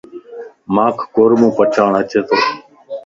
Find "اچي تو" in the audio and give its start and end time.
2.01-2.35